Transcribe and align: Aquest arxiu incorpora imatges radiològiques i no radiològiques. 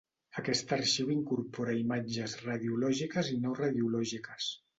Aquest 0.41 0.71
arxiu 0.77 1.11
incorpora 1.15 1.75
imatges 1.81 2.35
radiològiques 2.47 3.31
i 3.37 3.39
no 3.45 3.53
radiològiques. 3.61 4.51